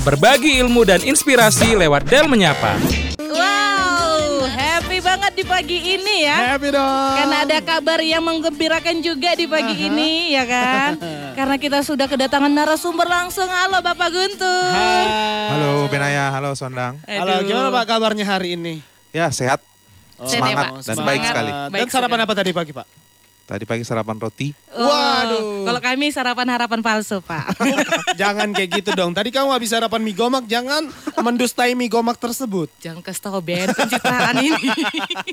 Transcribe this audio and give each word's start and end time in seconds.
Berbagi 0.00 0.56
ilmu 0.58 0.82
dan 0.82 1.02
inspirasi 1.02 1.74
lewat 1.74 2.06
Del 2.06 2.24
Menyapa. 2.24 2.78
Wow, 3.20 4.46
happy 4.46 4.98
banget 4.98 5.32
di 5.34 5.44
pagi 5.44 5.78
ini 5.92 6.24
ya. 6.24 6.54
Happy 6.54 6.70
dong. 6.70 7.12
Karena 7.14 7.36
ada 7.44 7.58
kabar 7.60 8.00
yang 8.00 8.22
menggembirakan 8.22 8.98
juga 8.98 9.34
di 9.34 9.44
pagi 9.44 9.74
ini 9.76 10.32
ya 10.32 10.44
kan. 10.44 10.92
Karena 11.38 11.56
kita 11.56 11.82
sudah 11.82 12.06
kedatangan 12.06 12.48
narasumber 12.48 13.04
langsung. 13.04 13.46
Halo 13.46 13.78
Bapak 13.78 14.08
Guntur. 14.08 14.70
Halo 15.48 15.86
Benaya, 15.88 16.30
halo 16.30 16.54
Sondang. 16.54 16.98
Halo, 17.04 17.42
Aduh. 17.42 17.46
gimana 17.46 17.68
Pak 17.70 17.84
kabarnya 17.86 18.24
hari 18.24 18.54
ini? 18.54 18.80
Ya 19.10 19.28
sehat, 19.28 19.60
ya, 20.16 20.28
semangat 20.28 20.56
Pak. 20.56 20.70
dan 20.78 20.94
Semangat. 20.94 21.06
baik 21.06 21.22
sekali. 21.24 21.50
Dan 21.50 21.70
Baik 21.70 21.88
sarapan 21.88 22.16
sekali. 22.16 22.26
apa 22.28 22.34
tadi 22.34 22.50
pagi 22.52 22.72
Pak? 22.72 22.86
Tadi 23.48 23.64
pagi 23.64 23.80
sarapan 23.80 24.20
roti. 24.20 24.52
Oh, 24.76 24.84
Waduh. 24.84 25.64
Kalau 25.64 25.80
kami 25.80 26.12
sarapan 26.12 26.52
harapan 26.52 26.84
palsu 26.84 27.24
Pak. 27.24 27.56
jangan 28.20 28.52
kayak 28.52 28.84
gitu 28.84 28.92
dong. 28.92 29.16
Tadi 29.16 29.32
kamu 29.32 29.56
habis 29.56 29.72
sarapan 29.72 30.04
mie 30.04 30.12
gomak, 30.12 30.44
jangan 30.44 30.84
mendustai 31.16 31.72
mie 31.72 31.88
gomak 31.88 32.20
tersebut. 32.20 32.68
Jangan 32.84 33.00
kasih 33.00 33.22
tahu 33.24 33.40
Ben 33.40 33.72
pencitraan 33.72 34.36
ini. 34.36 34.68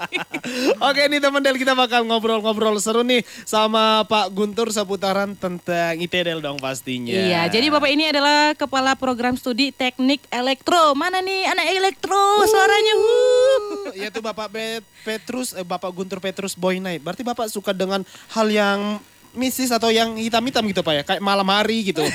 Oke 0.88 1.12
nih 1.12 1.20
teman 1.20 1.44
Del, 1.44 1.60
kita 1.60 1.76
bakal 1.76 2.08
ngobrol-ngobrol 2.08 2.80
seru 2.80 3.04
nih 3.04 3.28
sama 3.44 4.08
Pak 4.08 4.32
Guntur 4.32 4.72
seputaran 4.72 5.36
tentang 5.36 6.00
ITDL 6.00 6.40
dong 6.40 6.56
pastinya. 6.56 7.12
Iya, 7.12 7.52
jadi 7.52 7.68
Bapak 7.68 7.92
ini 7.92 8.16
adalah 8.16 8.56
kepala 8.56 8.96
program 8.96 9.36
studi 9.36 9.76
teknik 9.76 10.24
elektro. 10.32 10.96
Mana 10.96 11.20
nih 11.20 11.52
anak 11.52 11.68
elektro 11.68 12.48
suaranya? 12.48 12.94
Yaitu 14.06 14.22
Bapak 14.22 14.54
Petrus, 15.02 15.58
eh, 15.58 15.66
Bapak 15.66 15.90
Guntur 15.90 16.22
Petrus 16.22 16.54
Boy 16.54 16.78
Night. 16.78 17.02
Berarti 17.02 17.26
Bapak 17.26 17.50
suka 17.50 17.74
dengan 17.74 18.06
hal 18.30 18.48
yang 18.54 19.02
mistis 19.36 19.74
atau 19.74 19.92
yang 19.92 20.16
hitam-hitam 20.16 20.62
gitu 20.70 20.86
Pak 20.86 20.94
ya? 20.94 21.04
Kayak 21.04 21.22
malam 21.26 21.50
hari 21.50 21.90
gitu. 21.90 22.06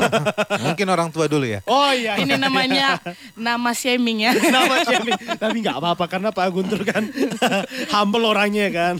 Mungkin 0.66 0.86
orang 0.88 1.08
tua 1.12 1.28
dulu 1.28 1.44
ya. 1.44 1.60
Oh 1.68 1.92
iya. 1.92 2.16
Ini 2.16 2.40
namanya 2.40 3.04
nama 3.36 3.76
shaming 3.76 4.26
ya. 4.26 4.32
Nama 4.56 4.74
siapa? 4.82 5.12
Tapi 5.36 5.56
nggak 5.60 5.76
apa-apa 5.76 6.04
karena 6.08 6.32
Pak 6.32 6.48
Guntur 6.50 6.80
kan 6.88 7.04
humble 7.94 8.26
orangnya 8.26 8.72
kan. 8.72 8.94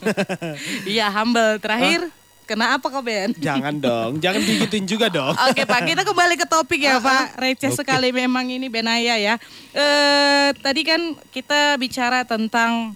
Iya, 0.85 1.09
humble. 1.09 1.59
Terakhir, 1.59 2.13
kena 2.47 2.79
apa 2.79 2.87
kau 2.87 3.03
Ben? 3.03 3.35
jangan 3.37 3.75
dong, 3.77 4.23
jangan 4.23 4.41
digituin 4.41 4.87
juga 4.87 5.11
dong. 5.11 5.35
Oke 5.51 5.67
Pak, 5.67 5.83
kita 5.83 6.03
kembali 6.07 6.35
ke 6.39 6.47
topik 6.47 6.81
ya 6.81 7.03
Pak. 7.03 7.37
Receh 7.43 7.75
sekali 7.75 8.15
memang 8.15 8.47
ini 8.47 8.71
Benaya 8.71 9.19
ya. 9.19 9.35
Eh 9.75 10.55
tadi 10.63 10.87
kan 10.87 11.19
kita 11.35 11.75
bicara 11.77 12.23
tentang 12.23 12.95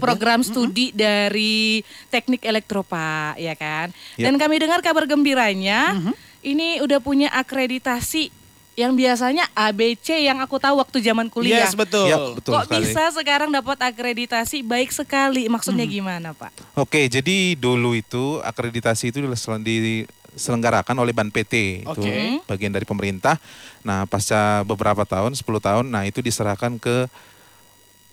program 0.00 0.40
studi 0.40 0.94
dari 0.94 1.84
teknik 2.08 2.46
elektro 2.46 2.80
Pak, 2.80 3.36
ya 3.36 3.52
kan. 3.58 3.92
Ya. 4.16 4.30
Dan 4.30 4.40
kami 4.40 4.56
dengar 4.56 4.80
kabar 4.80 5.04
gembiranya, 5.04 6.00
ini 6.40 6.80
udah 6.80 7.02
punya 7.02 7.28
akreditasi 7.34 8.32
yang 8.76 8.92
biasanya 8.92 9.48
ABC 9.56 10.20
yang 10.20 10.36
aku 10.44 10.60
tahu 10.60 10.76
waktu 10.76 11.00
zaman 11.00 11.32
kuliah. 11.32 11.64
Yes 11.64 11.72
betul. 11.72 12.12
Ya, 12.12 12.20
betul 12.20 12.52
Kok 12.52 12.68
sekali. 12.68 12.84
bisa 12.84 13.02
sekarang 13.16 13.48
dapat 13.48 13.80
akreditasi 13.80 14.60
baik 14.60 14.92
sekali? 14.92 15.48
Maksudnya 15.48 15.88
gimana 15.88 16.36
Pak? 16.36 16.76
Oke, 16.76 17.08
jadi 17.08 17.56
dulu 17.56 17.96
itu 17.96 18.44
akreditasi 18.44 19.16
itu 19.16 19.24
sel- 19.32 19.64
diselenggarakan 19.64 20.92
oleh 21.00 21.16
Ban 21.16 21.32
PT 21.32 21.88
itu 21.88 21.88
Oke. 21.88 22.44
bagian 22.44 22.76
dari 22.76 22.84
pemerintah. 22.84 23.40
Nah, 23.80 24.04
pasca 24.04 24.60
beberapa 24.68 25.08
tahun, 25.08 25.32
10 25.32 25.40
tahun, 25.56 25.84
nah 25.88 26.04
itu 26.04 26.20
diserahkan 26.20 26.76
ke 26.76 27.08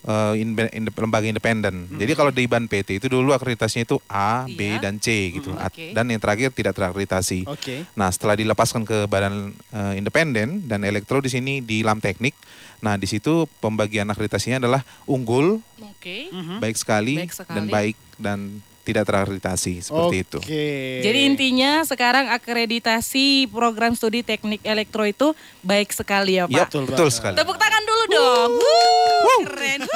eh, 0.04 0.34
inbe- 0.38 0.68
inde- 0.70 0.92
lembaga 0.94 1.24
independen. 1.24 1.88
Jadi 1.90 2.12
kalau 2.12 2.30
di 2.30 2.44
Ban 2.44 2.66
PT 2.66 2.98
itu 2.98 3.08
dulu 3.08 3.32
akreditasinya 3.32 3.84
itu 3.84 3.98
A, 4.06 4.44
B, 4.46 4.60
Iya. 4.70 4.80
dan 4.82 4.98
C 4.98 5.32
gitu. 5.32 5.50
Hmm, 5.50 5.64
oke. 5.64 5.86
Dan 5.92 6.06
yang 6.08 6.20
terakhir 6.20 6.50
tidak 6.50 6.74
terakreditasi. 6.74 7.46
Oke. 7.46 7.88
Nah, 7.94 8.08
setelah 8.08 8.36
dilepaskan 8.36 8.84
ke 8.84 9.06
badan 9.06 9.52
eh, 9.70 9.94
independen 9.96 10.64
dan 10.64 10.84
elektro 10.84 11.20
di 11.20 11.28
sini 11.28 11.60
di 11.60 11.82
Lam 11.82 11.98
Teknik. 11.98 12.36
Nah, 12.80 12.96
di 12.96 13.06
situ 13.06 13.48
pembagian 13.58 14.06
akreditasinya 14.06 14.60
adalah 14.60 14.84
unggul, 15.06 15.64
Oke. 15.80 16.28
baik 16.60 16.76
sekali, 16.76 17.16
Baik 17.16 17.32
sekali. 17.32 17.56
dan 17.56 17.66
baik 17.66 17.96
dan 18.18 18.40
tidak 18.84 19.08
terakreditasi 19.08 19.80
seperti 19.80 20.16
itu. 20.28 20.38
Oke. 20.44 20.68
Jadi 21.00 21.20
intinya 21.24 21.88
sekarang 21.88 22.28
akreditasi 22.36 23.48
program 23.48 23.96
studi 23.96 24.28
teknik 24.28 24.60
elektro 24.68 25.08
itu 25.08 25.32
baik 25.64 25.96
sekali 25.96 26.36
ya 26.36 26.46
Pak. 26.46 26.52
Ya, 26.52 26.68
Betul 26.68 26.84
betul, 26.92 27.08
sekali. 27.08 27.40
Tepuk 27.40 27.56
tangan 27.56 27.84
dulu 27.88 28.04
dong. 28.12 28.52
Wuh, 28.60 29.40
keren. 29.48 29.82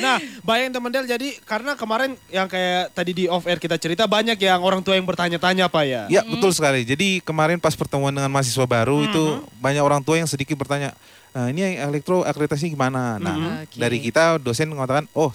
Nah, 0.00 0.16
bayangin 0.44 0.72
teman 0.76 0.90
Del, 0.92 1.06
jadi 1.06 1.36
karena 1.44 1.76
kemarin 1.76 2.16
yang 2.32 2.48
kayak 2.48 2.92
tadi 2.96 3.12
di 3.12 3.24
off 3.28 3.44
air 3.44 3.60
kita 3.60 3.76
cerita 3.76 4.04
banyak 4.08 4.36
yang 4.40 4.60
orang 4.60 4.80
tua 4.80 4.96
yang 4.96 5.04
bertanya-tanya 5.04 5.68
Pak 5.68 5.84
ya. 5.84 6.02
Ya, 6.08 6.22
betul 6.24 6.50
sekali. 6.52 6.82
Jadi 6.82 7.20
kemarin 7.22 7.60
pas 7.60 7.76
pertemuan 7.76 8.12
dengan 8.12 8.28
mahasiswa 8.32 8.66
baru 8.66 9.04
itu 9.04 9.44
banyak 9.60 9.82
orang 9.84 10.00
tua 10.00 10.16
yang 10.20 10.28
sedikit 10.28 10.56
bertanya, 10.56 10.96
"Nah, 11.36 11.52
ini 11.52 11.76
elektro 11.76 12.24
akreditasi 12.24 12.72
gimana?" 12.72 13.20
Nah. 13.20 13.64
Oke. 13.64 13.76
dari 13.78 14.00
kita 14.00 14.40
dosen 14.40 14.72
mengatakan, 14.72 15.06
"Oh, 15.12 15.30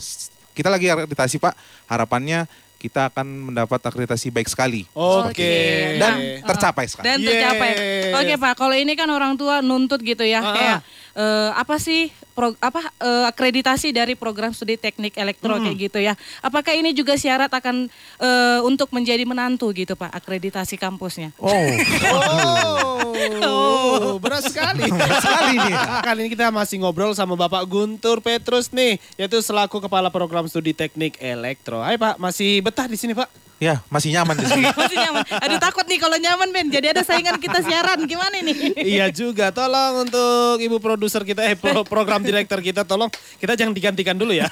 kita 0.56 0.68
lagi 0.68 0.88
akreditasi, 0.88 1.36
Pak. 1.38 1.54
Harapannya 1.86 2.48
kita 2.76 3.10
akan 3.10 3.26
mendapat 3.50 3.82
akreditasi 3.82 4.30
baik 4.30 4.48
sekali." 4.48 4.88
Oke. 4.92 5.36
Oke. 5.36 5.52
Dan 5.98 6.14
Nah, 6.16 6.48
tercapai 6.48 6.86
sekali. 6.86 7.06
Dan 7.06 7.18
tercapai. 7.20 7.70
Yes. 7.72 8.14
Oke 8.16 8.34
Pak, 8.38 8.54
kalau 8.56 8.74
ini 8.74 8.94
kan 8.94 9.08
orang 9.08 9.36
tua 9.36 9.60
nuntut 9.60 10.00
gitu 10.00 10.22
ya, 10.22 10.40
Ah. 10.40 10.54
kayak 10.54 10.80
eh, 11.16 11.50
apa 11.54 11.76
sih 11.78 12.08
pro- 12.30 12.60
apa 12.60 12.80
eh, 12.98 13.26
akreditasi 13.26 13.90
dari 13.90 14.14
program 14.14 14.52
studi 14.52 14.76
teknik 14.76 15.16
elektro 15.16 15.56
kayak 15.58 15.78
gitu 15.82 16.00
ya. 16.00 16.14
Apakah 16.40 16.72
ini 16.72 16.92
juga 16.92 17.16
syarat 17.16 17.50
akan 17.50 17.88
eh, 18.20 18.60
untuk 18.62 18.92
menjadi 18.92 19.24
menantu 19.24 19.72
gitu 19.72 19.96
Pak, 19.96 20.12
akreditasi 20.14 20.76
kampusnya? 20.76 21.32
Oh, 21.38 21.50
Oh, 22.16 22.95
berat 24.20 24.44
sekali. 24.46 24.84
berat 24.96 25.22
sekali 25.22 25.54
nih. 25.60 25.76
Kali 26.04 26.20
ini 26.26 26.30
kita 26.32 26.48
masih 26.52 26.78
ngobrol 26.82 27.12
sama 27.14 27.34
Bapak 27.38 27.64
Guntur 27.68 28.20
Petrus 28.20 28.72
nih, 28.72 28.98
yaitu 29.16 29.40
selaku 29.42 29.80
Kepala 29.84 30.10
Program 30.12 30.46
Studi 30.50 30.76
Teknik 30.76 31.20
Elektro. 31.22 31.82
Hai 31.82 32.00
Pak, 32.00 32.18
masih 32.20 32.60
betah 32.64 32.88
di 32.90 32.98
sini 33.00 33.14
Pak? 33.16 33.46
ya 33.56 33.80
masih 33.88 34.12
nyaman 34.12 34.36
di 34.36 34.46
sini. 34.52 34.68
Masih 34.86 34.98
nyaman. 35.00 35.24
Aduh 35.32 35.60
takut 35.64 35.86
nih 35.88 36.00
kalau 36.00 36.18
nyaman 36.20 36.50
Ben. 36.52 36.68
Jadi 36.68 36.92
ada 36.92 37.02
saingan 37.08 37.40
kita 37.40 37.64
siaran 37.64 38.04
gimana 38.04 38.36
nih? 38.44 38.76
iya 39.00 39.08
juga, 39.08 39.50
tolong 39.56 40.04
untuk 40.04 40.60
ibu 40.60 40.78
produser 40.84 41.24
kita, 41.24 41.48
eh 41.48 41.56
pro- 41.56 41.88
program 41.88 42.20
direktur 42.20 42.60
kita, 42.60 42.84
tolong 42.84 43.08
kita 43.40 43.56
jangan 43.56 43.72
digantikan 43.72 44.16
dulu 44.16 44.36
ya. 44.36 44.48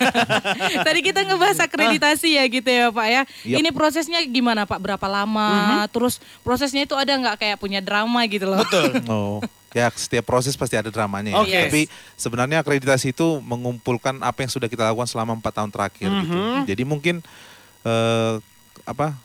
Tadi 0.88 1.00
kita 1.04 1.28
ngebahas 1.28 1.60
akreditasi 1.68 2.40
ya 2.40 2.44
gitu 2.48 2.70
ya 2.72 2.88
Pak 2.90 3.08
ya. 3.08 3.22
Yap. 3.44 3.58
Ini 3.60 3.70
prosesnya 3.76 4.20
gimana 4.24 4.64
Pak? 4.64 4.80
Berapa 4.80 5.08
lama? 5.12 5.84
Terus 5.92 6.24
prosesnya 6.42 6.88
itu 6.88 6.96
ada 6.96 7.12
nggak 7.12 7.36
kayak 7.44 7.58
punya 7.60 7.84
drama 7.84 8.24
gitu 8.32 8.48
loh? 8.48 8.53
Betul. 8.58 8.92
Oh, 9.10 9.40
ya 9.74 9.90
setiap 9.90 10.24
proses 10.24 10.54
pasti 10.54 10.76
ada 10.76 10.94
dramanya. 10.94 11.34
ya. 11.34 11.42
Oke. 11.42 11.60
Tapi 11.66 11.82
sebenarnya 12.14 12.62
akreditasi 12.62 13.12
itu 13.12 13.42
mengumpulkan 13.42 14.22
apa 14.22 14.42
yang 14.42 14.52
sudah 14.52 14.70
kita 14.70 14.86
lakukan 14.86 15.08
selama 15.08 15.34
empat 15.34 15.54
tahun 15.56 15.72
terakhir. 15.72 16.10
gitu. 16.10 16.30
Mhm. 16.30 16.70
Jadi 16.70 16.84
mungkin 16.84 17.16
eh, 17.82 18.34
apa 18.84 19.18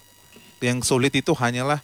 yang 0.59 0.81
sulit 0.81 1.13
itu 1.13 1.31
hanyalah 1.33 1.79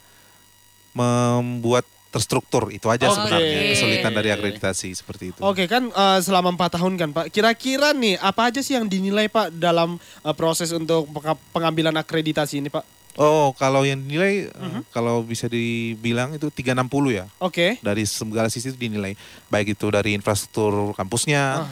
membuat 0.92 1.84
terstruktur 2.08 2.70
itu 2.70 2.86
aja 2.86 3.10
Oke. 3.10 3.18
sebenarnya 3.18 3.74
kesulitan 3.74 4.12
dari 4.14 4.30
akreditasi 4.30 4.94
seperti 4.94 5.34
itu. 5.34 5.40
Oke 5.42 5.66
kan 5.66 5.90
eh, 5.90 6.18
selama 6.22 6.54
empat 6.54 6.78
tahun 6.78 6.94
kan 6.94 7.10
Pak. 7.10 7.26
Kira-kira 7.34 7.90
nih 7.90 8.14
apa 8.22 8.54
aja 8.54 8.62
sih 8.62 8.78
yang 8.78 8.86
dinilai 8.86 9.26
Pak 9.26 9.50
dalam 9.50 9.98
eh, 10.22 10.34
proses 10.34 10.70
untuk 10.70 11.10
penga- 11.10 11.42
pengambilan 11.50 11.90
akreditasi 11.92 12.62
ini 12.62 12.70
Pak? 12.70 12.86
Oh, 13.14 13.54
kalau 13.54 13.86
yang 13.86 14.02
dinilai 14.02 14.50
eh, 14.50 14.80
kalau 14.90 15.22
bisa 15.22 15.46
dibilang 15.46 16.34
itu 16.34 16.50
360 16.50 17.14
ya. 17.14 17.26
Oke. 17.38 17.78
Dari 17.78 18.02
segala 18.06 18.50
sisi 18.50 18.74
itu 18.74 18.78
dinilai. 18.78 19.14
Baik 19.46 19.78
itu 19.78 19.86
dari 19.90 20.18
infrastruktur 20.18 20.92
kampusnya, 20.98 21.62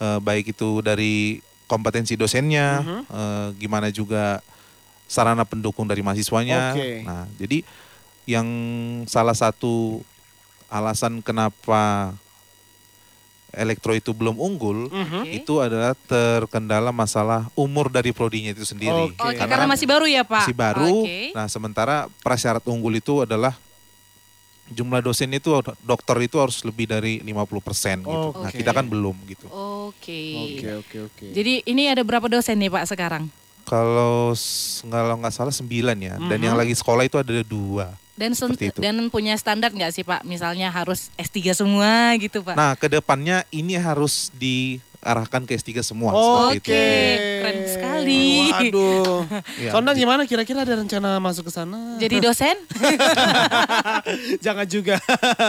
eh, 0.00 0.18
baik 0.24 0.56
itu 0.56 0.80
dari 0.80 1.44
kompetensi 1.68 2.16
dosennya, 2.16 2.80
eh, 3.12 3.48
gimana 3.60 3.92
juga 3.92 4.40
sarana 5.06 5.44
pendukung 5.44 5.84
dari 5.84 6.00
mahasiswanya. 6.00 6.74
Oke. 6.74 7.04
Nah, 7.04 7.28
jadi 7.38 7.62
yang 8.26 8.48
salah 9.06 9.36
satu 9.36 10.02
alasan 10.66 11.22
kenapa 11.22 12.10
elektro 13.56 13.96
itu 13.96 14.12
belum 14.12 14.36
unggul 14.36 14.92
Mhm. 14.92 15.24
Oke. 15.24 15.32
itu 15.32 15.54
adalah 15.58 15.96
terkendala 15.96 16.92
masalah 16.92 17.48
umur 17.56 17.88
dari 17.88 18.12
prodinya 18.12 18.52
itu 18.52 18.62
sendiri. 18.62 19.10
Oke. 19.10 19.18
Oke, 19.18 19.40
karena 19.40 19.66
masih 19.66 19.88
baru 19.88 20.04
ya 20.04 20.22
Pak? 20.22 20.44
masih 20.44 20.56
baru. 20.56 20.92
Oke. 21.02 21.32
Nah, 21.32 21.46
sementara 21.48 21.96
prasyarat 22.20 22.62
unggul 22.68 22.92
itu 22.94 23.24
adalah 23.24 23.56
jumlah 24.66 24.98
dosen 24.98 25.30
itu 25.30 25.48
dokter 25.80 26.16
itu 26.20 26.36
harus 26.42 26.58
lebih 26.66 26.90
dari 26.90 27.22
50% 27.22 28.02
gitu. 28.02 28.28
Nah, 28.34 28.50
Oke. 28.50 28.58
kita 28.58 28.74
kan 28.74 28.84
belum 28.84 29.14
gitu. 29.30 29.46
Oke. 29.48 30.22
Oke 30.58 30.68
oke 30.84 30.96
oke. 31.10 31.26
Jadi 31.32 31.62
ini 31.64 31.88
ada 31.88 32.02
berapa 32.02 32.26
dosen 32.26 32.58
nih 32.58 32.68
Pak 32.68 32.84
sekarang? 32.86 33.30
Kalau 33.66 34.30
kalau 34.86 35.14
nggak 35.18 35.34
salah 35.34 35.50
sembilan 35.50 35.98
ya, 35.98 36.14
dan 36.22 36.38
yang 36.38 36.54
lagi 36.54 36.70
sekolah 36.70 37.02
itu 37.02 37.18
ada 37.18 37.42
dua. 37.42 37.90
Dan 38.16 38.32
dan 38.80 38.96
punya 39.12 39.36
standar 39.36 39.70
nggak 39.76 39.92
sih 39.92 40.00
Pak? 40.00 40.24
Misalnya 40.24 40.72
harus 40.72 41.12
S3 41.20 41.52
semua 41.52 42.16
gitu 42.16 42.40
Pak? 42.40 42.56
Nah, 42.56 42.72
ke 42.72 42.88
depannya 42.88 43.44
ini 43.52 43.76
harus 43.76 44.32
diarahkan 44.98 45.44
ke 45.44 45.54
S3 45.54 45.70
semua 45.82 46.10
Oh, 46.10 46.48
Oke, 46.48 46.58
itu. 46.58 46.72
keren 47.40 47.58
sekali. 47.66 48.26
Waduh. 48.48 49.22
Iya. 49.56 49.72
Sondang 49.72 49.96
gimana 49.96 50.22
kira-kira 50.24 50.62
ada 50.62 50.74
rencana 50.74 51.16
masuk 51.16 51.48
ke 51.48 51.52
sana? 51.52 51.96
Jadi 51.96 52.20
dosen? 52.20 52.56
Jangan 54.44 54.66
juga. 54.66 54.96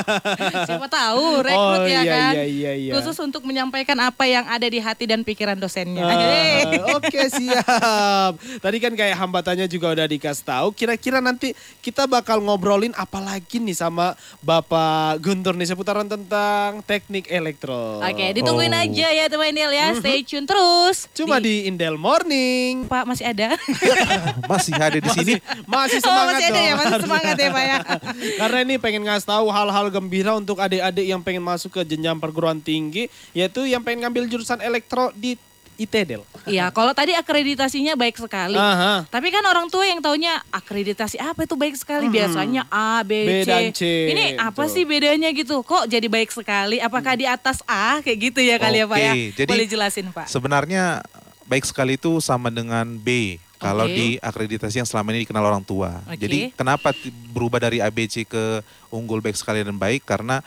Siapa 0.67 0.87
tahu 0.87 1.41
rekrut 1.41 1.57
Oh, 1.77 1.85
ya 1.85 2.01
iya, 2.01 2.03
kan. 2.05 2.33
iya, 2.35 2.45
iya, 2.45 2.71
iya. 2.73 2.91
Khusus 2.93 3.17
untuk 3.19 3.43
menyampaikan 3.43 3.97
apa 3.99 4.23
yang 4.23 4.45
ada 4.45 4.63
di 4.63 4.77
hati 4.77 5.05
dan 5.05 5.21
pikiran 5.21 5.55
dosennya. 5.55 6.07
Yeay. 6.07 6.79
Oke 6.93 7.21
siap. 7.29 8.33
Tadi 8.59 8.77
kan 8.77 8.93
kayak 8.93 9.15
hambatannya 9.17 9.67
juga 9.67 9.91
udah 9.91 10.05
dikasih 10.05 10.45
tahu. 10.45 10.67
Kira-kira 10.71 11.19
nanti 11.19 11.51
kita 11.81 12.05
bakal 12.05 12.39
ngobrolin 12.39 12.93
apa 12.93 13.19
lagi 13.19 13.59
nih 13.59 13.75
sama 13.75 14.13
Bapak 14.39 15.19
Guntur 15.19 15.53
nih 15.53 15.67
seputaran 15.67 16.07
tentang 16.07 16.79
teknik 16.81 17.27
elektro. 17.27 17.99
Oke, 17.99 18.31
ditungguin 18.31 18.69
Oh. 18.69 18.79
aja 18.79 19.07
ya 19.09 19.25
teman 19.27 19.46
Indel 19.49 19.71
ya. 19.71 19.87
Stay 19.97 20.19
tune 20.23 20.43
terus. 20.43 21.07
Cuma 21.15 21.39
di 21.39 21.67
Indel 21.67 21.95
Morning. 21.95 22.85
Pak 22.85 23.03
masih 23.07 23.25
ada? 23.31 23.55
Masih 24.51 24.73
ada 24.75 24.97
di 24.99 25.09
sini. 25.11 25.33
Masih 25.67 25.99
oh, 25.99 26.07
semangat 26.07 26.33
masih 26.39 26.47
ada 26.47 26.55
dong. 26.55 26.67
ya, 26.67 26.73
masih 26.75 27.01
semangat 27.03 27.35
ya 27.35 27.49
Pak 27.51 27.65
ya. 27.65 27.79
Karena 28.43 28.57
ini 28.63 28.75
pengen 28.79 29.01
ngasih 29.07 29.27
tahu 29.27 29.45
hal-hal 29.51 29.85
gembira 29.91 30.31
untuk 30.35 30.57
adik-adik 30.59 31.05
yang 31.05 31.21
pengen 31.23 31.43
masuk 31.43 31.79
ke 31.79 31.81
jenjang 31.83 32.17
perguruan 32.19 32.59
tinggi, 32.63 33.11
yaitu 33.35 33.67
yang 33.67 33.83
pengen 33.83 34.07
ngambil 34.07 34.27
jurusan 34.31 34.59
elektro 34.63 35.11
di 35.15 35.35
ITDEL. 35.77 36.25
Iya, 36.49 36.73
kalau 36.73 36.91
tadi 36.91 37.13
akreditasinya 37.13 37.93
baik 37.93 38.17
sekali. 38.17 38.57
Aha. 38.57 39.05
Tapi 39.07 39.27
kan 39.29 39.45
orang 39.45 39.69
tua 39.69 39.85
yang 39.85 40.01
taunya 40.01 40.41
akreditasi 40.49 41.21
apa 41.21 41.45
itu 41.45 41.53
baik 41.53 41.77
sekali. 41.77 42.09
Biasanya 42.09 42.65
A, 42.67 43.05
B, 43.05 43.23
B 43.23 43.31
C. 43.45 43.49
dan 43.49 43.63
C, 43.71 43.81
Ini 44.11 44.25
apa 44.41 44.65
betul. 44.65 44.73
sih 44.73 44.83
bedanya 44.83 45.29
gitu? 45.29 45.61
Kok 45.61 45.85
jadi 45.85 46.07
baik 46.09 46.33
sekali? 46.33 46.81
Apakah 46.81 47.13
di 47.13 47.29
atas 47.29 47.61
A 47.69 48.01
kayak 48.01 48.33
gitu 48.33 48.39
ya 48.41 48.57
kali 48.57 48.81
ya 48.81 48.85
Pak 48.89 48.97
ya? 48.97 49.13
Oke, 49.13 49.23
jadi 49.37 49.51
Boleh 49.53 49.67
jelasin 49.69 50.07
Pak. 50.09 50.25
Sebenarnya 50.27 51.05
baik 51.45 51.63
sekali 51.63 51.95
itu 51.95 52.17
sama 52.19 52.49
dengan 52.49 52.97
B. 52.97 53.37
Kalau 53.57 53.89
Oke. 53.89 53.97
di 53.97 54.07
akreditasi 54.21 54.85
yang 54.85 54.89
selama 54.89 55.13
ini 55.13 55.25
dikenal 55.25 55.41
orang 55.41 55.65
tua. 55.65 56.05
Oke. 56.05 56.21
Jadi 56.21 56.53
kenapa 56.53 56.93
berubah 57.33 57.57
dari 57.57 57.81
ABC 57.81 58.25
ke 58.29 58.61
unggul 58.93 59.17
baik 59.17 59.33
sekali 59.33 59.65
dan 59.65 59.73
baik? 59.73 60.05
Karena 60.05 60.45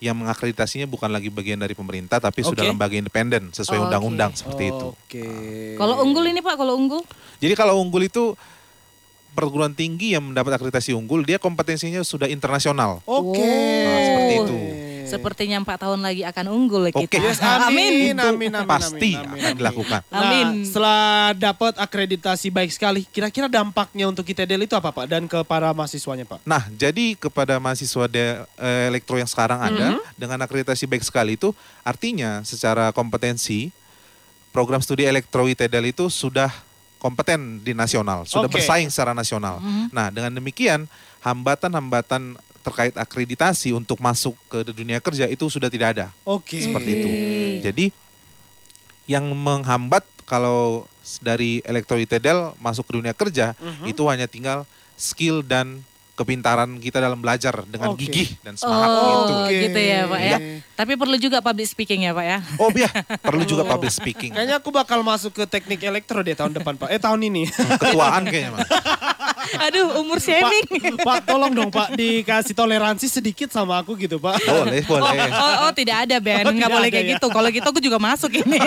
yang 0.00 0.16
mengakreditasinya 0.16 0.88
bukan 0.88 1.12
lagi 1.12 1.28
bagian 1.28 1.60
dari 1.60 1.76
pemerintah, 1.76 2.16
tapi 2.16 2.40
sudah 2.40 2.64
Oke. 2.64 2.70
lembaga 2.72 2.96
independen 2.96 3.52
sesuai 3.52 3.84
undang-undang 3.84 4.32
seperti 4.32 4.72
itu. 4.72 4.88
Oke. 4.96 5.28
Kalau 5.76 6.00
unggul 6.00 6.24
ini 6.24 6.40
Pak, 6.40 6.56
kalau 6.56 6.74
unggul? 6.80 7.04
Jadi 7.36 7.52
kalau 7.52 7.76
unggul 7.76 8.08
itu 8.08 8.32
perguruan 9.36 9.76
tinggi 9.76 10.16
yang 10.16 10.32
mendapat 10.32 10.56
akreditasi 10.56 10.96
unggul, 10.96 11.22
dia 11.22 11.36
kompetensinya 11.36 12.00
sudah 12.00 12.26
internasional. 12.32 13.04
Oke. 13.04 13.44
Nah, 13.44 14.00
seperti 14.00 14.34
itu. 14.40 14.58
Sepertinya 15.10 15.56
empat 15.58 15.78
tahun 15.82 16.00
lagi 16.00 16.22
akan 16.22 16.46
unggul 16.48 16.82
ya 16.86 16.92
Oke. 16.94 17.10
kita. 17.10 17.20
Yes, 17.20 17.42
amin, 17.66 18.14
Itu 18.14 18.22
amin, 18.22 18.50
amin, 18.54 18.68
pasti 18.70 19.10
amin, 19.14 19.26
amin, 19.26 19.40
akan 19.42 19.50
amin. 19.50 19.58
dilakukan. 19.58 20.00
Amin. 20.08 20.46
Nah, 20.46 20.64
setelah 20.64 21.02
dapat 21.34 21.74
akreditasi 21.76 22.48
baik 22.48 22.70
sekali, 22.70 23.00
kira-kira 23.04 23.50
dampaknya 23.50 24.06
untuk 24.06 24.22
ITDEL 24.24 24.64
itu 24.64 24.74
apa 24.78 24.94
Pak? 24.94 25.04
Dan 25.10 25.26
ke 25.26 25.42
para 25.42 25.74
mahasiswanya 25.74 26.24
Pak? 26.24 26.46
Nah, 26.46 26.70
jadi 26.72 27.18
kepada 27.18 27.58
mahasiswa 27.58 28.06
de- 28.06 28.40
eh, 28.56 28.88
elektro 28.88 29.18
yang 29.18 29.28
sekarang 29.28 29.58
ada 29.58 29.98
dengan 30.14 30.38
akreditasi 30.40 30.86
baik 30.86 31.02
sekali 31.02 31.34
itu 31.34 31.50
artinya 31.82 32.40
secara 32.46 32.94
kompetensi 32.94 33.74
program 34.50 34.82
studi 34.82 35.06
elektro 35.06 35.46
ITDL 35.46 35.90
itu 35.90 36.10
sudah 36.10 36.50
kompeten 37.00 37.64
di 37.64 37.72
nasional, 37.72 38.28
sudah 38.28 38.44
Oke. 38.44 38.60
bersaing 38.60 38.92
secara 38.92 39.16
nasional. 39.16 39.56
Nah, 39.88 40.12
dengan 40.12 40.36
demikian 40.36 40.84
hambatan-hambatan 41.24 42.36
terkait 42.60 42.92
akreditasi 42.92 43.72
untuk 43.72 43.98
masuk 43.98 44.36
ke 44.46 44.60
dunia 44.68 45.00
kerja 45.00 45.24
itu 45.24 45.48
sudah 45.48 45.72
tidak 45.72 45.96
ada. 45.96 46.06
Oke. 46.22 46.60
Seperti 46.60 46.90
itu. 46.92 47.08
Jadi 47.64 47.84
yang 49.08 49.26
menghambat 49.32 50.04
kalau 50.22 50.86
dari 51.18 51.58
elektro 51.66 51.98
ITDL 51.98 52.54
masuk 52.60 52.86
ke 52.86 52.92
dunia 52.94 53.16
kerja 53.16 53.56
itu 53.82 54.02
hanya 54.06 54.30
tinggal 54.30 54.62
skill 54.94 55.42
dan 55.42 55.82
kepintaran 56.12 56.76
kita 56.76 57.00
dalam 57.00 57.16
belajar 57.16 57.64
dengan 57.64 57.96
Oke. 57.96 58.04
gigih 58.04 58.36
dan 58.44 58.52
semangat 58.52 58.88
Oh, 58.92 59.00
gitu. 59.00 59.32
Oke. 59.40 59.56
gitu 59.64 59.80
ya 59.80 60.00
Pak 60.04 60.20
ya. 60.20 60.28
Iya. 60.28 60.38
Tapi 60.76 60.92
perlu 61.00 61.16
juga 61.16 61.40
public 61.40 61.64
speaking 61.64 62.04
ya 62.04 62.12
Pak 62.12 62.26
ya. 62.28 62.38
Oh 62.60 62.68
iya, 62.76 62.90
perlu 63.24 63.42
juga 63.48 63.64
public 63.64 63.88
speaking. 63.88 64.36
Kayaknya 64.36 64.60
aku 64.60 64.68
bakal 64.68 65.00
masuk 65.00 65.32
ke 65.32 65.48
teknik 65.48 65.80
elektro 65.80 66.20
deh 66.20 66.36
tahun 66.36 66.52
depan 66.52 66.76
Pak. 66.76 66.92
Eh 66.92 67.00
tahun 67.00 67.24
ini. 67.24 67.48
Ketuaan 67.80 68.28
kayaknya, 68.28 68.52
Mas. 68.52 68.68
Aduh, 69.68 70.00
umur 70.00 70.18
shaming. 70.20 70.66
Pak, 71.00 71.04
Pak 71.04 71.18
tolong 71.26 71.52
dong 71.52 71.70
Pak 71.72 71.96
dikasih 71.96 72.54
toleransi 72.54 73.06
sedikit 73.08 73.48
sama 73.50 73.80
aku 73.80 73.96
gitu 73.96 74.20
Pak. 74.20 74.40
Boleh, 74.44 74.82
boleh. 74.84 75.18
Oh, 75.32 75.54
oh 75.68 75.72
tidak 75.72 76.08
ada 76.08 76.16
Ben, 76.20 76.44
Oh, 76.46 76.52
nggak 76.52 76.70
boleh 76.70 76.88
ada 76.90 76.94
kayak 76.96 77.06
ya. 77.06 77.12
gitu. 77.16 77.26
Kalau 77.30 77.48
gitu 77.48 77.66
aku 77.66 77.80
juga 77.80 77.98
masuk 77.98 78.30
ini. 78.36 78.58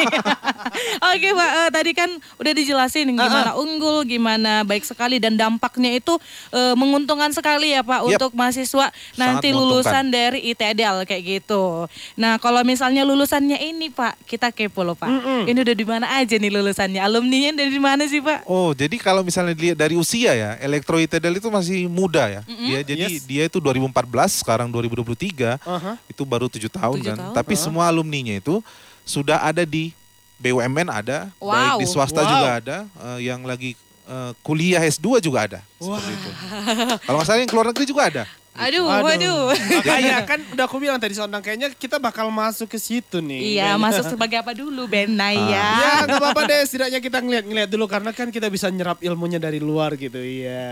Oke 1.13 1.29
Pak, 1.33 1.51
eh, 1.53 1.69
tadi 1.69 1.91
kan 1.93 2.09
udah 2.39 2.53
dijelasin 2.55 3.13
gimana 3.13 3.53
unggul, 3.59 4.07
gimana 4.07 4.63
baik 4.63 4.87
sekali 4.87 5.19
dan 5.19 5.35
dampaknya 5.37 5.99
itu 5.99 6.15
eh, 6.53 6.73
menguntungkan 6.73 7.29
sekali 7.35 7.75
ya 7.75 7.81
Pak 7.85 8.01
Yap. 8.05 8.09
untuk 8.17 8.31
mahasiswa 8.33 8.89
nanti 9.19 9.51
lulusan 9.53 10.09
dari 10.09 10.53
ITDL 10.53 11.05
kayak 11.05 11.23
gitu. 11.41 11.85
Nah 12.17 12.39
kalau 12.39 12.63
misalnya 12.65 13.03
lulusannya 13.05 13.59
ini 13.59 13.91
Pak, 13.93 14.25
kita 14.25 14.49
kepo 14.49 14.81
loh 14.81 14.97
Pak. 14.97 15.09
Ini 15.47 15.59
udah 15.59 15.75
di 15.75 15.85
mana 15.85 16.05
aja 16.17 16.35
nih 16.39 16.51
lulusannya? 16.51 17.01
Alumninya 17.03 17.59
dari 17.59 17.79
mana 17.79 18.03
sih 18.07 18.23
Pak? 18.23 18.47
Oh, 18.47 18.71
jadi 18.73 18.95
kalau 18.97 19.21
misalnya 19.21 19.53
dilihat 19.53 19.77
dari 19.77 19.95
usia 19.99 20.31
ya, 20.33 20.51
elektro 20.63 20.95
ITDL 20.95 21.37
itu 21.37 21.51
masih 21.51 21.91
muda 21.91 22.23
ya. 22.25 22.41
Dia 22.47 22.79
jadi 22.81 23.05
Yes. 23.19 23.27
dia 23.27 23.43
itu 23.45 23.59
2014, 23.59 24.39
sekarang 24.39 24.71
2023. 24.71 25.59
Aha. 25.59 25.99
Itu 26.07 26.23
baru 26.23 26.47
tujuh 26.47 26.71
tahun 26.71 27.03
Tujuh 27.03 27.09
kan. 27.11 27.17
tahun. 27.19 27.35
Tapi 27.35 27.53
semua 27.53 27.91
alumninya 27.91 28.31
itu 28.31 28.63
sudah 29.03 29.43
ada 29.43 29.67
di 29.67 29.91
BUMN 30.39 30.87
ada, 30.87 31.27
Wow. 31.37 31.51
baik 31.51 31.71
di 31.79 31.85
swasta 31.85 32.23
Wow. 32.23 32.31
juga 32.31 32.47
ada, 32.57 32.77
eh, 33.11 33.19
yang 33.27 33.43
lagi 33.43 33.75
eh, 34.03 34.31
kuliah 34.43 34.83
S2 34.83 35.19
juga 35.19 35.47
ada. 35.47 35.59
Seperti 35.79 36.11
itu. 36.11 36.29
Kalau 37.03 37.17
nggak 37.19 37.27
salah 37.27 37.39
yang 37.39 37.47
keluar 37.47 37.67
negeri 37.71 37.85
juga 37.87 38.03
ada. 38.11 38.23
Aduh, 38.53 38.85
Aduh. 38.85 39.01
waduh. 39.03 39.41
Makanya 39.49 40.17
kan 40.29 40.37
udah 40.47 40.63
aku 40.63 40.77
bilang 40.77 40.95
tadi 40.95 41.13
Sondang 41.13 41.41
kayaknya 41.41 41.69
kita 41.69 41.97
bakal 41.97 42.29
masuk 42.29 42.67
ke 42.67 42.77
situ 42.77 43.17
nih. 43.17 43.57
Iya, 43.57 43.73
Kayaknya. 43.73 43.81
masuk 43.81 44.03
sebagai 44.07 44.37
apa 44.37 44.51
dulu 44.51 44.85
Ben 44.85 45.09
Naya? 45.09 45.41
Ya 45.73 45.91
nggak 46.05 46.17
apa-apa 46.17 46.41
deh, 46.45 46.61
setidaknya 46.61 46.99
kita 46.99 47.17
ngeliat-ngeliat 47.19 47.65
dulu 47.67 47.85
karena 47.85 48.11
kan 48.11 48.29
kita 48.29 48.47
bisa 48.47 48.69
nyerap 48.69 49.01
ilmunya 49.01 49.37
dari 49.37 49.57
luar 49.57 49.93
gitu. 49.95 50.21
Iya. 50.21 50.69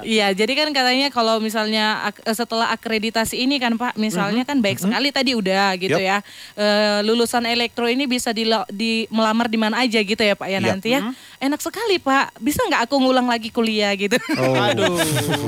Iya, 0.00 0.26
jadi 0.32 0.52
kan 0.54 0.68
katanya 0.70 1.10
kalau 1.10 1.38
misalnya 1.38 2.06
ak- 2.06 2.22
setelah 2.30 2.70
akreditasi 2.70 3.34
ini 3.36 3.58
kan 3.58 3.74
Pak, 3.74 3.96
misalnya 3.96 4.42
kan 4.42 4.58
baik 4.58 4.78
sekali 4.78 5.10
tadi 5.10 5.34
udah 5.34 5.74
gitu 5.74 5.96
Yup. 5.96 6.06
ya. 6.06 6.18
Eh, 6.54 6.98
lulusan 7.02 7.42
elektro 7.44 7.86
ini 7.86 8.06
bisa 8.06 8.30
di, 8.30 8.46
di 8.70 9.10
melamar 9.10 9.50
di 9.50 9.58
mana 9.58 9.82
aja 9.82 9.98
gitu 9.98 10.18
ya 10.18 10.34
Pak 10.34 10.46
ya 10.46 10.52
Iya. 10.54 10.68
nanti 10.70 10.88
ya. 10.90 11.00
Enak 11.38 11.58
sekali 11.58 11.98
Pak. 11.98 12.38
Bisa 12.38 12.62
nggak 12.62 12.86
aku 12.86 12.94
ngulang 12.96 13.26
lagi 13.26 13.50
kuliah 13.50 13.90
gitu? 13.94 14.14
Oh. 14.38 14.54
Aduh, 14.70 14.96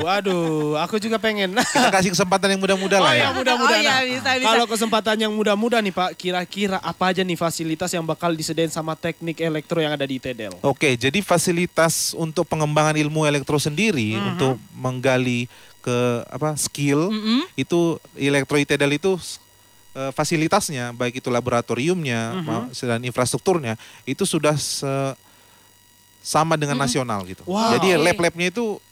aduh, 0.05 0.43
aku 0.77 0.99
juga 0.99 1.17
pengen. 1.17 1.55
Kita 1.77 1.91
kasih 1.91 2.11
kesempatan 2.11 2.49
yang 2.49 2.61
muda-muda 2.61 2.97
lah 2.97 3.09
Oh 3.09 3.15
ya. 3.15 3.23
ya 3.23 3.31
mudah-mudahan. 3.33 3.77
Oh, 3.77 4.03
iya, 4.03 4.19
Nah. 4.19 4.37
Kalau 4.43 4.67
kesempatan 4.67 5.17
yang 5.19 5.33
mudah-mudah 5.33 5.79
nih 5.79 5.93
Pak, 5.93 6.11
kira-kira 6.15 6.77
apa 6.79 7.11
aja 7.11 7.21
nih 7.21 7.35
fasilitas 7.35 7.91
yang 7.91 8.03
bakal 8.03 8.33
disediain 8.33 8.69
sama 8.69 8.95
teknik 8.95 9.39
elektro 9.39 9.79
yang 9.79 9.93
ada 9.93 10.03
di 10.03 10.17
ITDEL? 10.17 10.57
Oke, 10.61 10.95
jadi 10.95 11.19
fasilitas 11.21 12.13
untuk 12.13 12.45
pengembangan 12.45 12.97
ilmu 12.97 13.25
elektro 13.25 13.57
sendiri 13.57 14.17
untuk 14.17 14.57
menggali 14.73 15.47
ke 15.81 15.99
apa 16.27 16.57
skill 16.57 17.15
itu 17.55 17.79
elektro 18.15 18.57
ITDL 18.57 18.97
itu 18.97 19.15
eh, 19.93 20.11
fasilitasnya 20.11 20.91
baik 20.91 21.21
itu 21.21 21.29
laboratoriumnya 21.29 22.21
ma- 22.43 22.67
dan 22.69 23.01
infrastrukturnya 23.01 23.79
itu 24.03 24.25
sudah 24.25 24.55
se- 24.55 25.15
sama 26.21 26.59
dengan 26.59 26.75
nasional 26.77 27.23
gitu. 27.23 27.47
Wow. 27.47 27.79
Jadi 27.79 27.95
lab-labnya 27.95 28.51
itu 28.51 28.83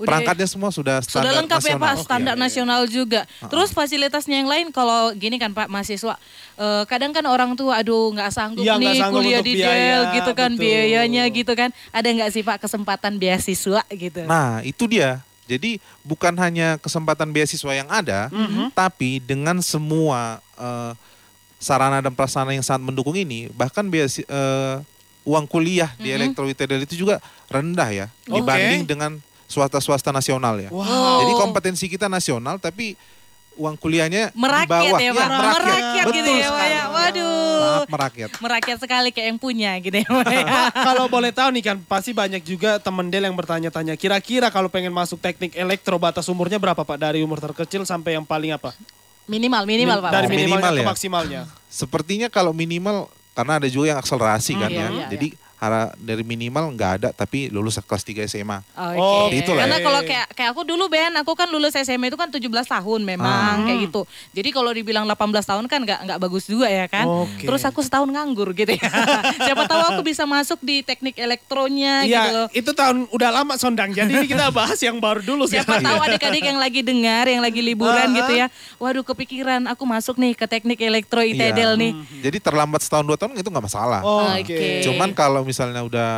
Udah- 0.00 0.08
perangkatnya 0.08 0.48
semua 0.48 0.72
sudah 0.72 1.04
standar 1.04 1.28
Sudah 1.28 1.38
lengkap 1.44 1.60
ya 1.60 1.64
nasional. 1.68 1.84
Pak, 1.84 1.94
standar 2.00 2.34
nasional 2.34 2.80
juga. 2.88 3.20
Terus 3.46 3.68
fasilitasnya 3.70 4.40
yang 4.40 4.48
lain 4.48 4.66
kalau 4.72 5.12
gini 5.12 5.36
kan 5.36 5.52
Pak 5.52 5.68
mahasiswa, 5.68 6.16
eh, 6.56 6.82
kadang 6.88 7.12
kan 7.12 7.20
orang 7.28 7.52
tua 7.52 7.84
aduh 7.84 8.08
nggak 8.10 8.30
sanggup 8.32 8.64
nggak 8.64 8.80
nih 8.80 8.96
sanggup 8.96 9.20
kuliah 9.20 9.40
di 9.44 9.52
biaya, 9.60 9.68
Del 9.68 10.02
gitu 10.16 10.32
kan 10.32 10.50
betul. 10.56 10.62
biayanya 10.64 11.22
gitu 11.28 11.52
kan. 11.52 11.68
Ada 11.92 12.08
nggak 12.08 12.30
sih 12.32 12.40
Pak 12.40 12.56
kesempatan 12.64 13.20
beasiswa 13.20 13.84
gitu? 13.92 14.24
Nah, 14.24 14.64
itu 14.64 14.88
dia. 14.88 15.20
Jadi 15.44 15.82
bukan 16.00 16.30
hanya 16.38 16.78
kesempatan 16.78 17.28
beasiswa 17.28 17.72
yang 17.74 17.90
ada, 17.90 18.32
tapi 18.72 19.20
dengan 19.20 19.60
semua 19.60 20.40
eh, 20.56 20.92
sarana 21.60 22.00
dan 22.00 22.16
prasarana 22.16 22.56
yang 22.56 22.64
sangat 22.64 22.88
mendukung 22.88 23.12
ini, 23.12 23.52
bahkan 23.52 23.84
beasi, 23.84 24.24
eh, 24.24 24.76
uang 25.20 25.44
kuliah 25.44 25.92
di 25.96 26.08
elektro 26.08 26.48
ITDL 26.48 26.88
itu 26.88 26.96
juga 26.96 27.20
rendah 27.52 27.90
ya 27.92 28.06
dibanding 28.24 28.88
dengan 28.88 29.20
swasta-swasta 29.50 30.14
nasional 30.14 30.54
ya. 30.62 30.70
Wow. 30.70 31.26
Jadi 31.26 31.32
kompetensi 31.34 31.90
kita 31.90 32.06
nasional, 32.06 32.62
tapi 32.62 32.94
uang 33.58 33.76
kuliahnya 33.76 34.30
di 34.30 34.38
merakyat 34.40 34.70
bawah. 34.70 35.00
ya 35.02 35.12
Pak, 35.12 35.28
merakyat. 35.28 35.60
merakyat 35.60 36.06
gitu 36.06 36.30
Betul 36.30 36.38
ya 36.40 36.48
Pak 36.48 36.56
sekali. 36.56 36.72
ya. 36.72 36.84
Waduh. 36.88 37.60
Sangat 37.60 37.90
merakyat. 37.90 38.30
Merakyat 38.40 38.78
sekali 38.80 39.08
kayak 39.10 39.26
yang 39.34 39.40
punya 39.42 39.70
gitu 39.82 39.96
ya 40.00 40.08
Pak 40.08 40.32
ya. 40.32 40.46
Kalau 40.88 41.04
boleh 41.10 41.30
tahu 41.34 41.48
nih 41.52 41.64
kan 41.66 41.76
pasti 41.84 42.10
banyak 42.14 42.42
juga 42.46 42.80
temen 42.80 43.06
Del 43.10 43.26
yang 43.26 43.36
bertanya-tanya 43.36 43.98
kira-kira 43.98 44.48
kalau 44.54 44.70
pengen 44.70 44.94
masuk 44.94 45.18
teknik 45.18 45.52
elektro 45.58 45.98
batas 45.98 46.30
umurnya 46.30 46.62
berapa 46.62 46.78
Pak 46.78 46.96
dari 46.96 47.20
umur 47.26 47.42
terkecil 47.42 47.82
sampai 47.82 48.14
yang 48.16 48.24
paling 48.24 48.54
apa? 48.54 48.72
Minimal, 49.26 49.62
minimal 49.66 49.98
Pak. 50.08 50.10
Dari 50.14 50.26
minimal 50.30 50.72
ke 50.72 50.82
ya? 50.82 50.86
maksimalnya. 50.86 51.40
Sepertinya 51.66 52.28
kalau 52.30 52.54
minimal 52.54 53.10
karena 53.34 53.62
ada 53.62 53.68
juga 53.70 53.94
yang 53.94 53.98
akselerasi 54.00 54.52
kan 54.58 54.70
iya, 54.70 54.78
ya. 54.78 54.88
iya, 54.90 55.06
Jadi 55.10 55.28
hara- 55.60 55.92
dari 55.94 56.24
minimal 56.24 56.72
nggak 56.72 56.90
ada 56.96 57.08
tapi 57.12 57.46
lulus 57.46 57.76
kelas 57.78 58.00
3 58.00 58.24
SMA. 58.24 58.64
Oke. 58.72 58.96
Oke. 58.96 59.36
Itulah 59.38 59.62
Karena 59.62 59.76
ya. 59.76 59.84
kalau 59.84 60.00
kayak 60.02 60.26
kayak 60.32 60.50
aku 60.50 60.62
dulu 60.64 60.88
Ben, 60.88 61.12
aku 61.14 61.32
kan 61.34 61.46
lulus 61.46 61.76
SMA 61.76 62.08
itu 62.08 62.16
kan 62.16 62.26
17 62.26 62.40
tahun 62.66 63.00
memang 63.04 63.64
kayak 63.64 63.78
gitu. 63.84 64.02
Jadi 64.32 64.48
kalau 64.50 64.70
dibilang 64.70 65.04
18 65.04 65.20
tahun 65.44 65.64
kan 65.66 65.80
nggak 65.80 66.00
nggak 66.02 66.18
bagus 66.18 66.44
juga 66.44 66.66
ya 66.66 66.86
kan. 66.86 67.04
Oke. 67.04 67.44
Terus 67.44 67.62
aku 67.62 67.80
setahun 67.80 68.08
nganggur 68.08 68.50
gitu 68.52 68.72
ya. 68.72 68.88
Siapa 69.46 69.64
tahu 69.66 69.82
aku 69.90 70.02
bisa 70.02 70.24
masuk 70.24 70.58
di 70.60 70.80
teknik 70.80 71.14
elektronya 71.14 72.02
gitu 72.02 72.10
Iya, 72.10 72.22
loh. 72.32 72.48
itu 72.50 72.70
tahun 72.70 73.04
udah 73.10 73.30
lama 73.30 73.54
sondang. 73.54 73.92
Jadi 73.92 74.10
ini 74.10 74.26
kita 74.26 74.48
bahas 74.50 74.78
yang 74.78 74.96
baru 74.96 75.20
dulu 75.20 75.44
Siapa 75.44 75.76
sekarang. 75.76 75.84
tahu 75.84 75.98
adik-adik 76.02 76.42
yang 76.42 76.56
lagi 76.56 76.80
dengar, 76.80 77.24
yang 77.26 77.40
lagi 77.40 77.60
liburan 77.60 78.08
gitu 78.14 78.32
ya. 78.34 78.46
Waduh 78.76 79.04
kepikiran 79.04 79.66
aku 79.66 79.84
masuk 79.84 80.16
nih 80.16 80.32
ke 80.32 80.46
teknik 80.46 80.80
elektro 80.80 81.20
ITEDEL 81.20 81.76
nih. 81.76 81.92
Jadi 82.22 82.38
terlambat 82.38 82.80
setahun 82.80 83.04
dua 83.04 83.16
tahun 83.16 83.34
itu 83.34 83.44
nggak 83.44 83.66
masalah. 83.66 84.00
Oke. 84.00 84.40
Oke. 84.46 84.68
Cuman 84.82 85.10
kalau 85.12 85.44
misalnya 85.50 85.82
udah 85.82 86.10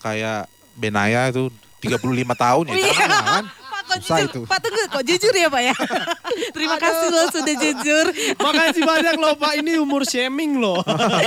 kayak 0.00 0.48
Benaya 0.76 1.28
itu 1.32 1.48
35 1.84 2.00
tahun 2.36 2.64
ya 2.72 2.74
iya. 2.76 2.92
jangan 2.92 3.08
lah 3.08 3.24
kan. 3.40 3.44
Pak 3.86 3.96
kok 3.96 3.98
Susah 4.02 4.18
jujur, 4.18 4.28
itu. 4.28 4.40
Pak 4.44 4.58
tunggu 4.58 4.82
kok 4.88 5.04
jujur 5.04 5.32
ya 5.32 5.48
Pak 5.48 5.62
ya. 5.62 5.74
Terima 6.56 6.76
kasih 6.76 7.08
loh 7.08 7.26
sudah 7.30 7.54
jujur. 7.54 8.06
Makasih 8.44 8.82
banyak 8.82 9.14
loh 9.14 9.34
Pak, 9.34 9.52
ini 9.56 9.72
umur 9.78 10.02
shaming 10.02 10.58
loh. 10.58 10.82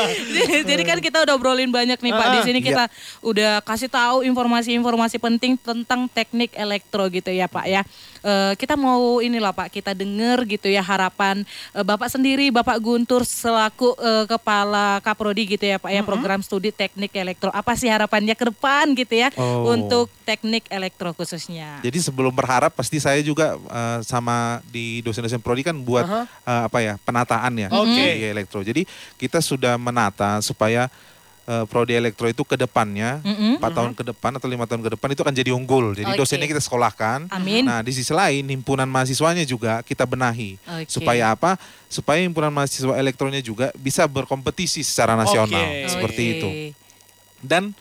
Jadi 0.70 0.84
kan 0.84 1.00
kita 1.00 1.24
udah 1.24 1.34
obrolin 1.34 1.72
banyak 1.72 1.98
nih 1.98 2.12
Pak. 2.12 2.28
Di 2.30 2.38
Ah, 2.40 2.46
sini 2.46 2.60
kita 2.60 2.84
udah 3.20 3.60
kasih 3.62 3.88
tahu 3.88 4.24
informasi-informasi 4.24 5.18
penting 5.18 5.56
tentang 5.56 6.08
teknik 6.08 6.52
elektro 6.54 7.08
gitu 7.08 7.30
ya 7.30 7.48
Pak 7.48 7.66
ya. 7.66 7.82
Eh, 8.20 8.54
kita 8.56 8.76
mau 8.76 9.20
inilah 9.20 9.52
Pak, 9.52 9.72
kita 9.72 9.92
denger 9.94 10.44
gitu 10.46 10.68
ya 10.68 10.84
harapan 10.84 11.44
eh, 11.72 11.84
Bapak 11.84 12.12
sendiri, 12.12 12.52
Bapak 12.52 12.76
Guntur 12.78 13.24
selaku 13.24 13.96
eh, 13.96 14.26
kepala 14.26 15.00
Kaprodi 15.00 15.48
gitu 15.48 15.64
ya 15.64 15.76
Pak 15.76 15.88
ya, 15.90 16.02
program 16.04 16.40
studi 16.40 16.70
teknik 16.70 17.12
elektro. 17.14 17.48
Apa 17.50 17.76
sih 17.76 17.88
harapannya 17.88 18.36
ke 18.36 18.46
depan 18.48 18.92
gitu 18.94 19.16
ya 19.16 19.32
Oh. 19.40 19.72
untuk 19.72 20.12
teknik 20.26 20.68
elektro 20.68 21.14
khususnya? 21.14 21.80
Jadi 21.80 22.00
sebelum 22.02 22.36
berharap 22.50 22.74
pasti 22.74 22.98
saya 22.98 23.22
juga 23.22 23.62
eh, 23.62 24.02
sama 24.02 24.58
di 24.74 25.06
dosen-dosen 25.06 25.38
prodi 25.38 25.62
kan 25.62 25.78
buat 25.78 26.02
Aha. 26.02 26.26
eh, 26.26 26.62
apa 26.66 26.78
ya 26.82 26.98
penataan 26.98 27.54
ya 27.54 27.70
Oke. 27.70 27.94
di 27.94 28.26
elektro. 28.26 28.66
Jadi 28.66 28.90
kita 29.22 29.38
sudah 29.38 29.78
menata 29.78 30.42
supaya 30.42 30.90
eh, 31.46 31.64
prodi 31.70 31.94
elektro 31.94 32.26
itu 32.26 32.42
ke 32.42 32.58
depannya 32.58 33.22
Mm-mm. 33.22 33.62
empat 33.62 33.72
tahun 33.78 33.94
ke 33.94 34.02
depan 34.10 34.34
atau 34.42 34.50
lima 34.50 34.66
tahun 34.66 34.82
ke 34.82 34.98
depan 34.98 35.14
itu 35.14 35.22
akan 35.22 35.36
jadi 35.38 35.54
unggul. 35.54 35.94
Jadi 35.94 36.10
Oke. 36.10 36.26
dosennya 36.26 36.50
kita 36.50 36.58
sekolahkan. 36.58 37.30
Amin. 37.30 37.70
Nah 37.70 37.86
di 37.86 37.94
sisi 37.94 38.10
lain 38.10 38.50
himpunan 38.50 38.90
mahasiswanya 38.90 39.46
juga 39.46 39.86
kita 39.86 40.10
benahi 40.10 40.58
Oke. 40.66 40.90
supaya 40.90 41.38
apa? 41.38 41.54
Supaya 41.86 42.18
himpunan 42.26 42.50
mahasiswa 42.50 42.98
elektronya 42.98 43.46
juga 43.46 43.70
bisa 43.78 44.10
berkompetisi 44.10 44.82
secara 44.82 45.14
nasional 45.14 45.86
Oke. 45.86 45.86
seperti 45.86 46.24
Oke. 46.26 46.34
itu 46.34 46.50
dan 47.46 47.78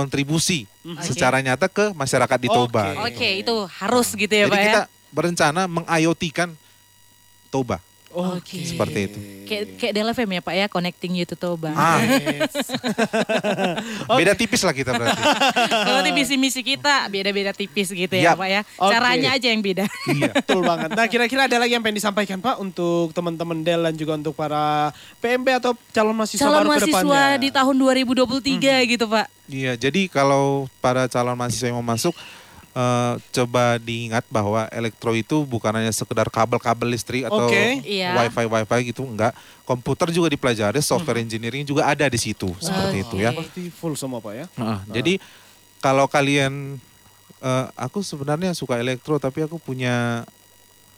berkontribusi 0.00 0.64
Oke. 0.80 1.12
secara 1.12 1.44
nyata 1.44 1.68
ke 1.68 1.92
masyarakat 1.92 2.38
di 2.40 2.48
Toba. 2.48 2.96
Oke. 3.04 3.12
Oke, 3.12 3.28
itu 3.44 3.56
harus 3.68 4.08
gitu 4.16 4.32
ya 4.32 4.48
Jadi 4.48 4.52
Pak 4.56 4.56
ya. 4.56 4.64
kita 4.64 4.82
berencana 5.12 5.62
meng-IoT-kan 5.68 6.56
Toba. 7.52 7.84
Oke. 8.10 8.66
Seperti 8.66 8.98
itu. 9.06 9.18
Kayak 9.46 9.64
kayak 9.78 9.92
DLFM 9.94 10.30
ya 10.34 10.42
Pak 10.42 10.54
ya, 10.54 10.66
connecting 10.66 11.12
you 11.14 11.22
to 11.22 11.38
Toba. 11.38 11.70
Ah, 11.74 12.02
beda 14.18 14.34
tipis 14.34 14.66
lah 14.66 14.74
kita 14.74 14.94
berarti. 14.94 15.22
Berarti 15.86 16.10
visi-misi 16.14 16.60
kita 16.62 17.06
beda-beda 17.06 17.54
tipis 17.54 17.90
gitu 17.90 18.10
ya 18.14 18.34
Yap. 18.34 18.42
Pak 18.42 18.48
ya. 18.50 18.60
Caranya 18.78 19.30
aja 19.38 19.46
yang 19.50 19.62
beda. 19.62 19.86
iya. 20.18 20.34
Betul 20.34 20.66
banget. 20.66 20.90
Nah 20.94 21.06
kira-kira 21.06 21.46
ada 21.46 21.56
lagi 21.62 21.78
yang 21.78 21.82
pengen 21.82 22.02
disampaikan 22.02 22.38
Pak 22.42 22.58
untuk 22.58 23.14
teman-teman 23.14 23.62
Del 23.62 23.82
dan 23.82 23.94
juga 23.94 24.18
untuk 24.18 24.34
para 24.34 24.90
PMB 25.22 25.46
atau 25.62 25.72
calon 25.94 26.14
mahasiswa 26.14 26.42
Calon 26.42 26.66
baru 26.66 26.66
ke 26.66 26.70
mahasiswa 26.90 27.02
depannya. 27.02 27.42
di 27.42 27.48
tahun 27.54 27.74
2023 27.78 28.90
gitu 28.90 29.06
Pak. 29.06 29.26
Iya, 29.50 29.72
jadi 29.74 30.06
kalau 30.06 30.70
para 30.78 31.06
calon 31.06 31.34
mahasiswa 31.34 31.70
yang 31.70 31.78
mau 31.82 31.86
masuk 31.86 32.14
eh, 32.70 33.14
coba 33.32 33.76
diingat 33.76 34.22
bahwa 34.26 34.70
elektro 34.70 35.10
itu 35.12 35.42
bukan 35.42 35.74
hanya 35.74 35.90
sekedar 35.90 36.26
kabel-kabel 36.26 36.86
listrik 36.88 37.26
atau 37.26 37.50
Oke. 37.50 37.82
Iya. 37.82 38.14
wifi 38.16 38.46
wifi 38.46 38.80
gitu 38.88 39.02
enggak. 39.02 39.34
Komputer 39.62 40.10
juga 40.10 40.26
dipelajari, 40.26 40.78
software 40.80 41.18
engineering 41.18 41.62
juga 41.62 41.86
ada 41.86 42.06
di 42.06 42.18
situ 42.18 42.50
seperti 42.58 43.02
itu 43.02 43.16
ya. 43.18 43.30
Seperti 43.30 43.70
full 43.70 43.94
semua 43.94 44.18
Pak 44.18 44.34
ya. 44.34 44.46
Nah, 44.54 44.82
Jadi 44.86 45.18
kalau 45.78 46.06
kalian, 46.06 46.78
eh, 47.38 47.66
aku 47.74 48.00
sebenarnya 48.00 48.52
suka 48.52 48.76
elektro 48.76 49.18
tapi 49.18 49.42
aku 49.42 49.56
punya 49.56 50.26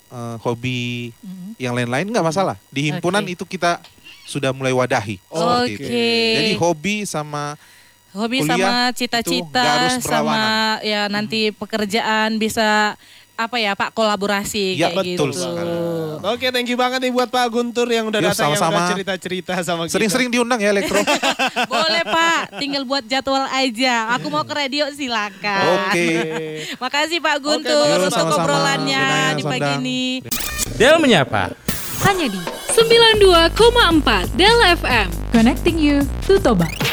eh, 0.09 0.37
hobi 0.45 1.09
Mhm. 1.25 1.57
yang 1.57 1.73
lain-lain 1.73 2.05
nggak 2.05 2.21
masalah. 2.23 2.61
Di 2.69 2.93
himpunan 2.93 3.25
Oke. 3.25 3.33
itu 3.33 3.45
kita 3.49 3.81
sudah 4.23 4.52
mulai 4.52 4.69
wadahi. 4.71 5.17
seperti 5.25 5.73
itu. 5.73 5.88
Oke. 5.88 6.09
Jadi 6.37 6.52
hobi 6.55 6.95
sama 7.09 7.57
Hobi 8.12 8.40
kuliah 8.40 8.54
sama 8.54 8.73
cita-cita 8.92 9.64
sama 9.99 10.45
ya 10.81 11.09
nanti 11.09 11.49
pekerjaan 11.50 12.37
bisa 12.37 12.92
apa 13.33 13.57
ya 13.57 13.73
Pak 13.73 13.90
kolaborasi 13.90 14.76
Ya, 14.76 14.92
kayak 14.92 15.16
betul 15.16 15.33
gitu. 15.33 15.40
sekali. 15.40 15.73
Oke, 16.23 16.47
thank 16.49 16.69
you 16.69 16.76
banget 16.76 17.00
nih 17.00 17.11
buat 17.11 17.26
Pak 17.26 17.49
Guntur 17.49 17.88
yang 17.88 18.07
udah 18.07 18.21
Yuk, 18.21 18.31
datang 18.31 18.52
yang 18.52 18.54
udah 18.54 18.62
sama-sama. 18.62 18.92
cerita-cerita 18.92 19.52
sama 19.64 19.83
kita. 19.83 19.92
sering-sering 19.97 20.28
diundang 20.28 20.61
ya 20.61 20.71
elektro. 20.71 21.00
Boleh 21.73 22.04
Pak, 22.04 22.61
tinggal 22.61 22.85
buat 22.85 23.02
jadwal 23.02 23.49
aja. 23.49 24.12
Aku 24.14 24.28
mau 24.28 24.45
ke 24.45 24.52
radio 24.52 24.87
silakan. 24.92 25.88
Oke. 25.88 26.07
Makasih 26.85 27.19
Pak 27.19 27.37
Guntur 27.40 27.83
Pak. 28.04 28.12
untuk 28.12 28.37
obrolannya 28.37 29.04
di 29.35 29.42
pagi 29.42 29.64
Sondang. 29.64 29.81
ini. 29.81 30.02
Del 30.76 31.00
menyapa. 31.00 31.57
hanya 32.02 32.26
di 32.28 32.40
92,4 32.69 33.59
Del 34.35 34.59
FM. 34.76 35.09
Connecting 35.33 35.76
you 35.81 36.04
to 36.23 36.37
Toba. 36.37 36.91